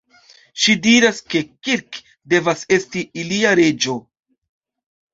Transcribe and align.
Ŝi 0.63 0.75
diras, 0.87 1.19
ke 1.33 1.43
Kirk 1.69 2.01
devas 2.35 2.67
esti 2.81 3.07
ilia 3.27 3.55
"reĝo". 3.63 3.99